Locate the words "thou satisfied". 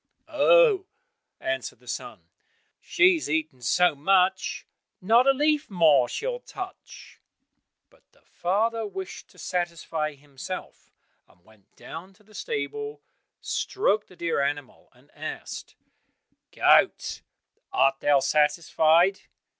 17.99-19.19